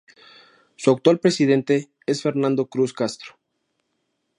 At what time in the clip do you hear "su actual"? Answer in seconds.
0.77-1.19